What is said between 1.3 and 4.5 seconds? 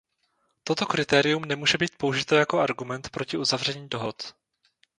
nemůže být použito jako argument proti uzavření dohod.